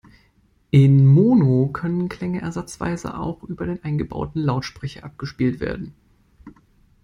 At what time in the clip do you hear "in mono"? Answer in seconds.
0.71-1.67